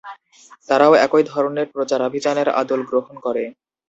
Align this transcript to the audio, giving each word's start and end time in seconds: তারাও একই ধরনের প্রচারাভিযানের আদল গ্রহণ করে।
তারাও 0.69 0.93
একই 1.05 1.23
ধরনের 1.31 1.67
প্রচারাভিযানের 1.73 2.47
আদল 2.61 2.81
গ্রহণ 2.89 3.15
করে। 3.25 3.43